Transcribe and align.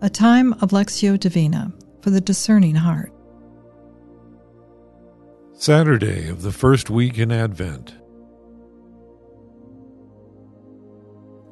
a 0.00 0.08
time 0.08 0.52
of 0.54 0.70
Lectio 0.70 1.18
Divina 1.18 1.72
for 2.02 2.10
the 2.10 2.20
discerning 2.20 2.76
heart. 2.76 3.12
Saturday 5.54 6.28
of 6.28 6.42
the 6.42 6.52
first 6.52 6.88
week 6.88 7.18
in 7.18 7.32
Advent. 7.32 7.94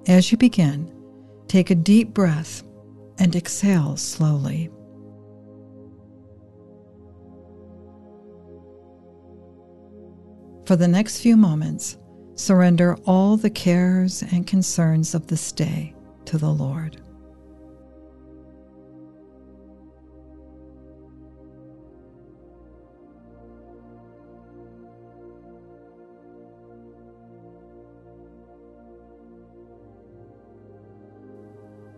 As 0.06 0.30
you 0.30 0.38
begin, 0.38 0.92
take 1.48 1.70
a 1.70 1.74
deep 1.74 2.14
breath 2.14 2.62
and 3.18 3.34
exhale 3.34 3.96
slowly. 3.96 4.70
For 10.66 10.76
the 10.76 10.86
next 10.86 11.18
few 11.18 11.36
moments, 11.36 11.96
surrender 12.36 12.96
all 13.06 13.36
the 13.36 13.50
cares 13.50 14.22
and 14.22 14.46
concerns 14.46 15.16
of 15.16 15.26
this 15.26 15.50
day 15.50 15.96
to 16.26 16.38
the 16.38 16.50
Lord. 16.50 17.02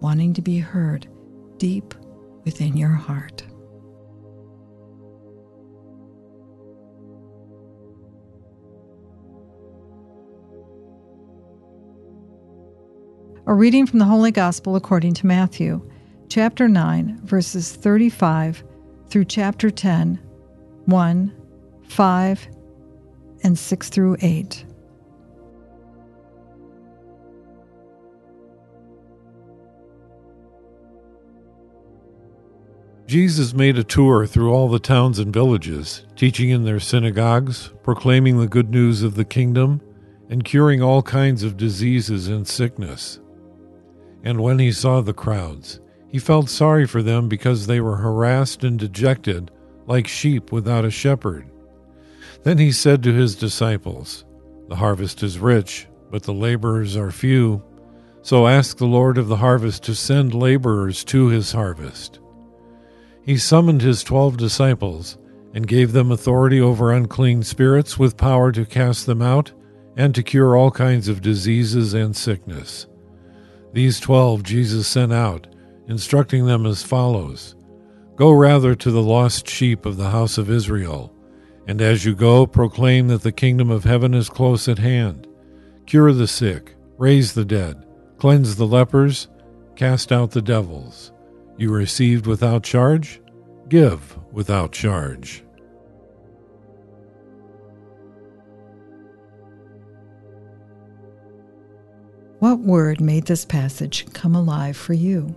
wanting 0.00 0.34
to 0.34 0.42
be 0.42 0.58
heard 0.58 1.06
deep 1.58 1.94
within 2.44 2.76
your 2.76 2.90
heart. 2.90 3.44
A 13.46 13.54
reading 13.54 13.86
from 13.86 13.98
the 13.98 14.04
Holy 14.04 14.30
Gospel 14.30 14.76
according 14.76 15.14
to 15.14 15.26
Matthew, 15.26 15.80
chapter 16.28 16.68
9, 16.68 17.20
verses 17.24 17.72
35 17.72 18.62
through 19.08 19.24
chapter 19.24 19.70
10, 19.70 20.20
1, 20.84 21.36
5, 21.88 22.48
and 23.42 23.58
6 23.58 23.88
through 23.88 24.16
8. 24.20 24.64
Jesus 33.10 33.52
made 33.52 33.76
a 33.76 33.82
tour 33.82 34.24
through 34.24 34.52
all 34.52 34.68
the 34.68 34.78
towns 34.78 35.18
and 35.18 35.34
villages, 35.34 36.06
teaching 36.14 36.50
in 36.50 36.62
their 36.62 36.78
synagogues, 36.78 37.72
proclaiming 37.82 38.38
the 38.38 38.46
good 38.46 38.70
news 38.70 39.02
of 39.02 39.16
the 39.16 39.24
kingdom, 39.24 39.80
and 40.28 40.44
curing 40.44 40.80
all 40.80 41.02
kinds 41.02 41.42
of 41.42 41.56
diseases 41.56 42.28
and 42.28 42.46
sickness. 42.46 43.18
And 44.22 44.40
when 44.40 44.60
he 44.60 44.70
saw 44.70 45.00
the 45.00 45.12
crowds, 45.12 45.80
he 46.06 46.20
felt 46.20 46.48
sorry 46.48 46.86
for 46.86 47.02
them 47.02 47.28
because 47.28 47.66
they 47.66 47.80
were 47.80 47.96
harassed 47.96 48.62
and 48.62 48.78
dejected, 48.78 49.50
like 49.88 50.06
sheep 50.06 50.52
without 50.52 50.84
a 50.84 50.90
shepherd. 50.92 51.50
Then 52.44 52.58
he 52.58 52.70
said 52.70 53.02
to 53.02 53.12
his 53.12 53.34
disciples, 53.34 54.24
The 54.68 54.76
harvest 54.76 55.24
is 55.24 55.40
rich, 55.40 55.88
but 56.12 56.22
the 56.22 56.32
laborers 56.32 56.96
are 56.96 57.10
few. 57.10 57.60
So 58.22 58.46
ask 58.46 58.76
the 58.76 58.86
Lord 58.86 59.18
of 59.18 59.26
the 59.26 59.38
harvest 59.38 59.82
to 59.82 59.96
send 59.96 60.32
laborers 60.32 61.02
to 61.06 61.26
his 61.26 61.50
harvest. 61.50 62.20
He 63.22 63.36
summoned 63.36 63.82
his 63.82 64.02
twelve 64.02 64.36
disciples 64.36 65.18
and 65.52 65.66
gave 65.66 65.92
them 65.92 66.10
authority 66.10 66.60
over 66.60 66.92
unclean 66.92 67.42
spirits 67.42 67.98
with 67.98 68.16
power 68.16 68.52
to 68.52 68.64
cast 68.64 69.06
them 69.06 69.20
out 69.20 69.52
and 69.96 70.14
to 70.14 70.22
cure 70.22 70.56
all 70.56 70.70
kinds 70.70 71.08
of 71.08 71.20
diseases 71.20 71.92
and 71.92 72.16
sickness. 72.16 72.86
These 73.72 74.00
twelve 74.00 74.42
Jesus 74.42 74.86
sent 74.88 75.12
out, 75.12 75.46
instructing 75.88 76.46
them 76.46 76.66
as 76.66 76.82
follows 76.82 77.54
Go 78.16 78.32
rather 78.32 78.74
to 78.74 78.90
the 78.90 79.02
lost 79.02 79.48
sheep 79.48 79.86
of 79.86 79.96
the 79.96 80.10
house 80.10 80.36
of 80.38 80.50
Israel, 80.50 81.14
and 81.66 81.80
as 81.80 82.04
you 82.04 82.14
go, 82.14 82.46
proclaim 82.46 83.08
that 83.08 83.22
the 83.22 83.32
kingdom 83.32 83.70
of 83.70 83.84
heaven 83.84 84.12
is 84.14 84.28
close 84.28 84.68
at 84.68 84.78
hand. 84.78 85.26
Cure 85.86 86.12
the 86.12 86.26
sick, 86.26 86.74
raise 86.98 87.32
the 87.32 87.44
dead, 87.44 87.86
cleanse 88.18 88.56
the 88.56 88.66
lepers, 88.66 89.28
cast 89.76 90.12
out 90.12 90.32
the 90.32 90.42
devils 90.42 91.12
you 91.60 91.70
received 91.70 92.26
without 92.26 92.62
charge, 92.62 93.20
give 93.68 94.18
without 94.32 94.72
charge. 94.72 95.44
What 102.38 102.60
word 102.60 103.02
made 103.02 103.26
this 103.26 103.44
passage 103.44 104.10
come 104.14 104.34
alive 104.34 104.74
for 104.74 104.94
you? 104.94 105.34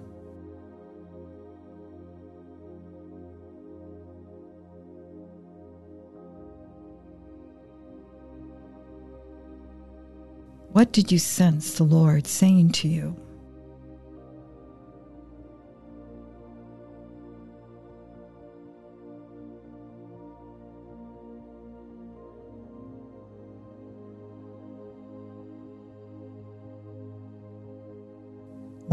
What 10.71 10.93
did 10.93 11.11
you 11.11 11.19
sense 11.19 11.73
the 11.73 11.83
Lord 11.83 12.25
saying 12.25 12.71
to 12.71 12.87
you? 12.87 13.17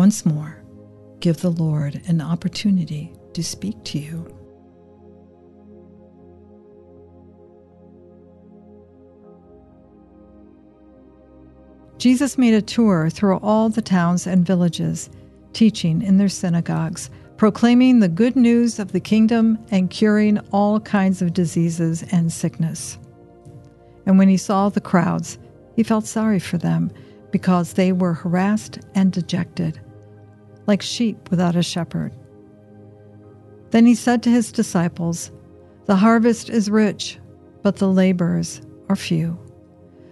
Once 0.01 0.25
more, 0.25 0.57
give 1.21 1.43
the 1.43 1.51
Lord 1.51 2.01
an 2.07 2.23
opportunity 2.23 3.13
to 3.35 3.45
speak 3.45 3.77
to 3.85 3.99
you. 3.99 4.35
Jesus 11.99 12.39
made 12.39 12.55
a 12.55 12.63
tour 12.63 13.11
through 13.11 13.37
all 13.41 13.69
the 13.69 13.83
towns 13.83 14.27
and 14.27 14.47
villages, 14.47 15.11
teaching 15.53 16.01
in 16.01 16.17
their 16.17 16.31
synagogues, 16.31 17.11
proclaiming 17.37 18.01
the 18.01 18.09
good 18.09 18.37
news 18.37 18.79
of 18.79 18.93
the 18.93 19.01
kingdom 19.01 19.59
and 19.71 19.91
curing 19.91 20.39
all 20.51 20.81
kinds 20.81 21.21
of 21.21 21.35
diseases 21.35 22.05
and 22.11 22.33
sickness. 22.33 22.97
And 24.07 24.17
when 24.17 24.31
he 24.31 24.39
saw 24.39 24.71
the 24.71 24.81
crowds, 24.81 25.39
he 25.77 25.83
felt 25.83 26.07
sorry 26.07 26.39
for 26.39 26.57
them 26.57 26.91
because 27.33 27.75
they 27.75 27.93
were 27.93 28.15
harassed 28.15 28.79
and 28.95 29.13
dejected 29.13 29.79
like 30.67 30.83
sheep 30.83 31.31
without 31.31 31.57
a 31.57 31.63
shepherd. 31.63 32.13
Then 33.71 33.87
he 33.87 33.95
said 33.95 34.23
to 34.23 34.31
his 34.31 34.53
disciples, 34.53 35.31
The 35.87 35.97
harvest 35.97 36.51
is 36.51 36.71
rich, 36.71 37.19
but 37.63 37.77
the 37.77 37.89
laborers 37.89 38.63
are 38.89 38.97
few. 38.97 39.39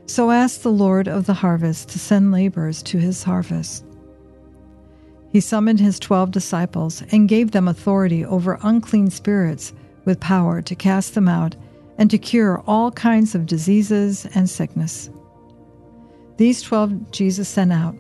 So 0.06 0.30
ask 0.30 0.62
the 0.62 0.72
Lord 0.72 1.08
of 1.08 1.26
the 1.26 1.34
harvest 1.34 1.90
to 1.90 1.98
send 1.98 2.32
laborers 2.32 2.82
to 2.84 2.98
his 2.98 3.22
harvest. 3.22 3.84
He 5.30 5.40
summoned 5.40 5.80
his 5.80 5.98
twelve 5.98 6.30
disciples 6.30 7.02
and 7.12 7.28
gave 7.28 7.50
them 7.50 7.68
authority 7.68 8.24
over 8.24 8.58
unclean 8.62 9.10
spirits 9.10 9.74
with 10.04 10.20
power 10.20 10.62
to 10.62 10.74
cast 10.74 11.14
them 11.14 11.28
out 11.28 11.54
and 11.98 12.10
to 12.10 12.16
cure 12.16 12.62
all 12.66 12.90
kinds 12.92 13.34
of 13.34 13.44
diseases 13.44 14.26
and 14.34 14.48
sickness. 14.48 15.10
These 16.38 16.62
twelve 16.62 17.10
Jesus 17.10 17.48
sent 17.48 17.72
out, 17.72 17.96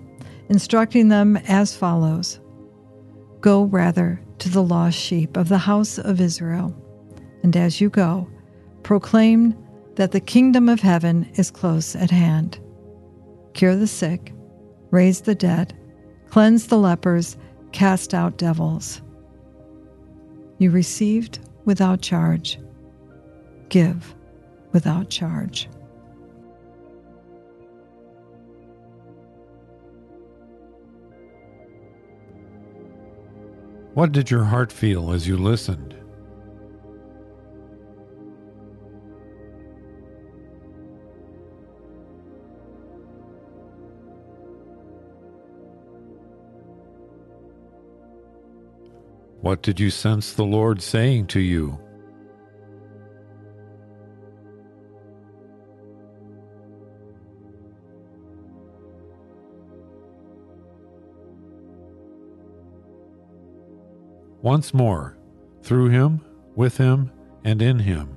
instructing 0.48 1.08
them 1.08 1.36
as 1.48 1.76
follows 1.76 2.40
Go 3.40 3.64
rather 3.64 4.20
to 4.38 4.48
the 4.48 4.62
lost 4.62 4.98
sheep 4.98 5.36
of 5.36 5.48
the 5.48 5.58
house 5.58 5.98
of 5.98 6.20
Israel. 6.20 6.74
And 7.42 7.56
as 7.56 7.80
you 7.80 7.88
go, 7.88 8.28
proclaim 8.82 9.56
that 9.96 10.12
the 10.12 10.20
kingdom 10.20 10.68
of 10.68 10.80
heaven 10.80 11.30
is 11.34 11.50
close 11.50 11.94
at 11.96 12.10
hand. 12.10 12.58
Cure 13.54 13.76
the 13.76 13.86
sick, 13.86 14.32
raise 14.90 15.22
the 15.22 15.34
dead, 15.34 15.76
cleanse 16.30 16.66
the 16.66 16.78
lepers, 16.78 17.36
cast 17.72 18.14
out 18.14 18.38
devils. 18.38 19.02
You 20.58 20.70
received 20.70 21.40
without 21.64 22.00
charge. 22.00 22.58
Give 23.68 24.14
without 24.72 25.10
charge. 25.10 25.68
What 33.98 34.12
did 34.12 34.30
your 34.30 34.44
heart 34.44 34.70
feel 34.70 35.10
as 35.10 35.26
you 35.26 35.36
listened? 35.36 35.92
What 49.40 49.62
did 49.62 49.80
you 49.80 49.90
sense 49.90 50.32
the 50.32 50.44
Lord 50.44 50.80
saying 50.80 51.26
to 51.34 51.40
you? 51.40 51.80
Once 64.42 64.72
more, 64.72 65.16
through 65.62 65.88
him, 65.88 66.20
with 66.54 66.76
him, 66.76 67.10
and 67.44 67.60
in 67.60 67.80
him, 67.80 68.16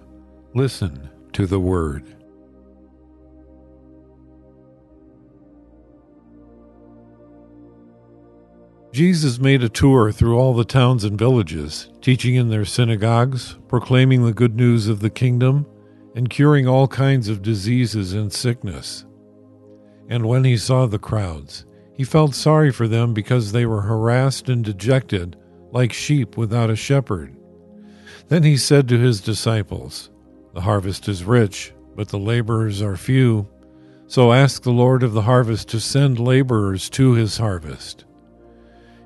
listen 0.54 1.10
to 1.34 1.48
the 1.48 1.60
word. 1.60 2.16
Jesus 8.92 9.40
made 9.40 9.64
a 9.64 9.70
tour 9.70 10.12
through 10.12 10.38
all 10.38 10.54
the 10.54 10.66
towns 10.66 11.06
and 11.06 11.18
villages, 11.18 11.90
teaching 12.02 12.36
in 12.36 12.50
their 12.50 12.66
synagogues, 12.66 13.58
proclaiming 13.68 14.26
the 14.26 14.34
good 14.34 14.56
news 14.56 14.88
of 14.88 15.00
the 15.00 15.10
kingdom, 15.10 15.66
and 16.14 16.30
curing 16.30 16.68
all 16.68 16.88
kinds 16.88 17.30
of 17.30 17.42
diseases 17.42 18.14
and 18.14 18.32
sickness. 18.32 19.06
And 20.10 20.28
when 20.28 20.44
he 20.44 20.58
saw 20.58 20.86
the 20.86 21.00
crowds, 21.00 21.66
he 21.94 22.04
felt 22.04 22.36
sorry 22.36 22.72
for 22.72 22.88
them 22.88 23.14
because 23.14 23.54
they 23.54 23.66
were 23.66 23.82
harassed 23.82 24.50
and 24.50 24.64
dejected 24.64 25.38
like 25.74 25.94
sheep 25.94 26.38
without 26.38 26.70
a 26.70 26.76
shepherd. 26.76 27.36
Then 28.28 28.44
he 28.44 28.58
said 28.58 28.88
to 28.88 28.98
his 28.98 29.22
disciples, 29.22 30.10
The 30.54 30.62
harvest 30.62 31.08
is 31.08 31.24
rich, 31.24 31.74
but 31.96 32.10
the 32.10 32.20
laborers 32.20 32.82
are 32.82 32.96
few. 32.96 33.48
So 34.08 34.34
ask 34.34 34.64
the 34.64 34.72
Lord 34.72 35.04
of 35.04 35.14
the 35.14 35.22
harvest 35.24 35.70
to 35.70 35.80
send 35.80 36.20
laborers 36.20 36.90
to 36.92 37.14
his 37.14 37.38
harvest. 37.38 38.06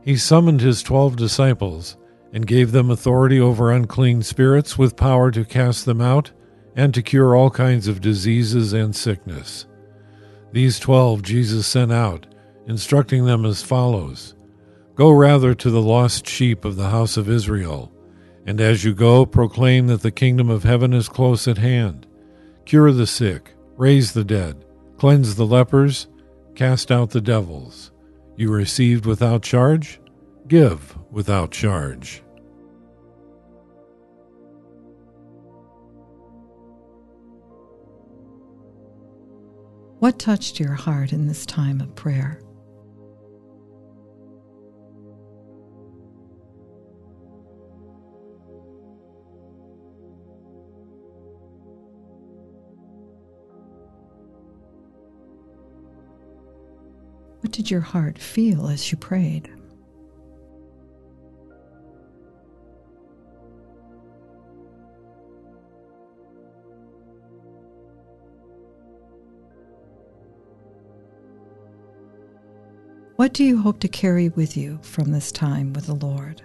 He 0.04 0.18
summoned 0.18 0.62
his 0.62 0.84
twelve 0.84 1.16
disciples 1.16 1.98
and 2.34 2.46
gave 2.46 2.72
them 2.72 2.92
authority 2.92 3.40
over 3.40 3.72
unclean 3.72 4.22
spirits 4.22 4.78
with 4.78 4.96
power 4.96 5.32
to 5.32 5.46
cast 5.46 5.86
them 5.86 6.02
out 6.02 6.32
and 6.76 6.94
to 6.94 7.02
cure 7.02 7.36
all 7.36 7.50
kinds 7.50 7.88
of 7.88 8.02
diseases 8.02 8.74
and 8.74 8.96
sickness. 8.96 9.66
These 10.52 10.80
twelve 10.80 11.22
Jesus 11.22 11.66
sent 11.66 11.92
out, 11.92 12.28
instructing 12.68 13.26
them 13.26 13.46
as 13.46 13.62
follows 13.62 14.36
Go 14.96 15.12
rather 15.12 15.54
to 15.54 15.70
the 15.70 15.82
lost 15.82 16.26
sheep 16.26 16.64
of 16.64 16.78
the 16.78 16.90
house 16.90 17.18
of 17.18 17.30
Israel, 17.30 17.92
and 18.46 18.62
as 18.62 18.86
you 18.86 18.94
go, 18.94 19.26
proclaim 19.26 19.88
that 19.88 20.02
the 20.02 20.12
kingdom 20.12 20.50
of 20.50 20.64
heaven 20.64 20.94
is 20.94 21.10
close 21.10 21.50
at 21.50 21.58
hand. 21.58 22.08
Cure 22.64 22.94
the 22.94 23.06
sick, 23.06 23.54
raise 23.76 24.14
the 24.14 24.24
dead, 24.24 24.64
cleanse 24.98 25.36
the 25.36 25.46
lepers, 25.46 26.08
cast 26.56 26.94
out 26.94 27.10
the 27.10 27.20
devils. 27.20 27.92
You 28.38 28.52
received 28.52 29.06
without 29.06 29.44
charge? 29.44 30.00
Give 30.48 30.98
without 31.12 31.52
charge. 31.52 32.24
What 40.00 40.20
touched 40.20 40.60
your 40.60 40.74
heart 40.74 41.12
in 41.12 41.28
this 41.28 41.46
time 41.46 41.82
of 41.82 41.96
prayer? 41.96 42.45
Did 57.56 57.72
your 57.72 57.80
heart 57.80 58.19
feel 58.19 58.68
as 58.68 58.92
you 58.92 58.98
prayed? 58.98 59.50
What 73.16 73.31
do 73.31 73.46
you 73.46 73.62
hope 73.62 73.80
to 73.80 73.88
carry 73.88 74.28
with 74.28 74.58
you 74.58 74.78
from 74.81 75.13
this 75.13 75.31
time 75.31 75.72
with 75.72 75.86
the 75.86 75.96
Lord? 75.96 76.42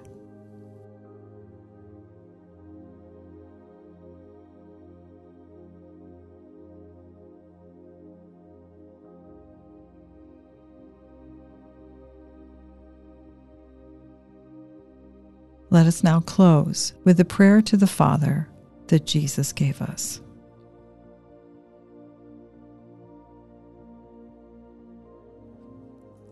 Let 15.70 15.86
us 15.86 16.02
now 16.02 16.20
close 16.20 16.94
with 17.04 17.16
the 17.16 17.24
prayer 17.24 17.62
to 17.62 17.76
the 17.76 17.86
Father 17.86 18.48
that 18.88 19.06
Jesus 19.06 19.52
gave 19.52 19.80
us. 19.80 20.20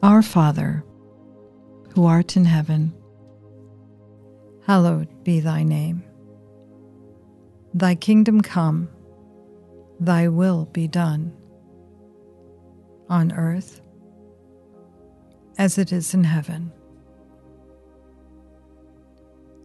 Our 0.02 0.22
Father, 0.22 0.84
who 1.94 2.04
art 2.04 2.36
in 2.36 2.44
heaven, 2.44 2.92
hallowed 4.66 5.08
be 5.22 5.38
thy 5.38 5.62
name. 5.62 6.02
Thy 7.74 7.94
kingdom 7.94 8.40
come, 8.40 8.88
thy 10.00 10.26
will 10.26 10.64
be 10.66 10.88
done, 10.88 11.32
on 13.08 13.32
earth 13.32 13.80
as 15.58 15.78
it 15.78 15.92
is 15.92 16.12
in 16.12 16.24
heaven. 16.24 16.72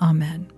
Amen. 0.00 0.55